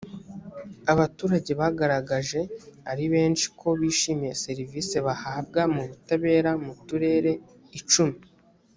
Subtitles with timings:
[0.93, 2.39] abaturage bagaragaje
[2.91, 7.31] ari benshi ko bishimiye serivisi bahabwa mu butabera muturere
[7.79, 8.17] icumi